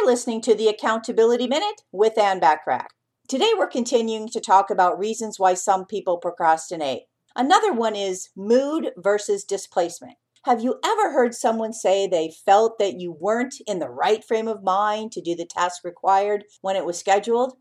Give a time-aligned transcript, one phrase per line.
[0.00, 2.86] You're listening to the Accountability Minute with Ann Bachrach.
[3.28, 7.02] Today we're continuing to talk about reasons why some people procrastinate.
[7.36, 10.14] Another one is mood versus displacement.
[10.44, 14.48] Have you ever heard someone say they felt that you weren't in the right frame
[14.48, 17.58] of mind to do the task required when it was scheduled?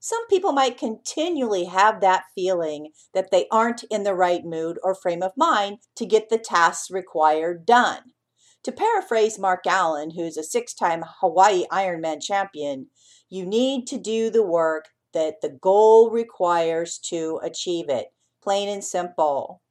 [0.00, 4.94] Some people might continually have that feeling that they aren't in the right mood or
[4.94, 8.14] frame of mind to get the tasks required done.
[8.64, 12.86] To paraphrase Mark Allen, who's a six time Hawaii Ironman champion,
[13.28, 18.12] you need to do the work that the goal requires to achieve it.
[18.42, 19.62] Plain and simple.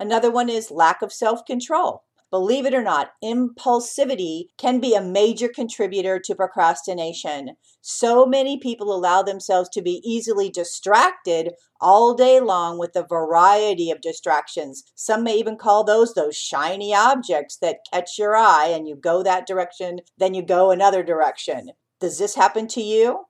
[0.00, 2.04] Another one is lack of self control.
[2.30, 7.56] Believe it or not, impulsivity can be a major contributor to procrastination.
[7.80, 13.90] So many people allow themselves to be easily distracted all day long with a variety
[13.90, 14.84] of distractions.
[14.94, 19.22] Some may even call those those shiny objects that catch your eye and you go
[19.22, 21.70] that direction, then you go another direction.
[21.98, 23.24] Does this happen to you?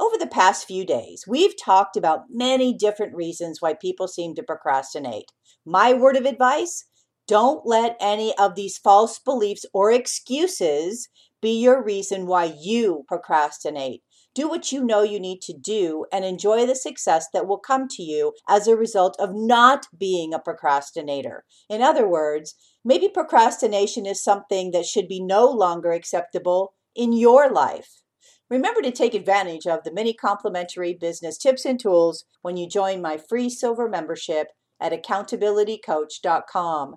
[0.00, 4.42] Over the past few days, we've talked about many different reasons why people seem to
[4.42, 5.30] procrastinate.
[5.64, 6.86] My word of advice
[7.28, 11.08] don't let any of these false beliefs or excuses
[11.40, 14.02] be your reason why you procrastinate.
[14.34, 17.86] Do what you know you need to do and enjoy the success that will come
[17.88, 21.44] to you as a result of not being a procrastinator.
[21.68, 27.50] In other words, maybe procrastination is something that should be no longer acceptable in your
[27.50, 28.02] life.
[28.48, 33.00] Remember to take advantage of the many complimentary business tips and tools when you join
[33.00, 34.48] my free silver membership
[34.80, 36.96] at accountabilitycoach.com.